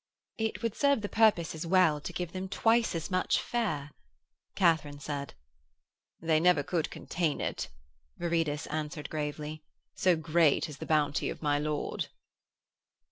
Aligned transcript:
'It 0.39 0.63
would 0.63 0.73
serve 0.75 1.01
the 1.01 1.07
purpose 1.07 1.53
as 1.53 1.67
well 1.67 2.01
to 2.01 2.11
give 2.11 2.31
them 2.31 2.49
twice 2.49 2.95
as 2.95 3.11
much 3.11 3.39
fare,' 3.39 3.91
Katharine 4.55 4.99
said. 4.99 5.35
'They 6.21 6.37
could 6.39 6.43
never 6.43 6.63
contain 6.63 7.39
it,' 7.39 7.69
Viridus 8.17 8.65
answered 8.71 9.11
gravely, 9.11 9.61
'so 9.93 10.15
great 10.15 10.67
is 10.67 10.79
the 10.79 10.87
bounty 10.87 11.29
of 11.29 11.43
my 11.43 11.59
lord.' 11.59 12.07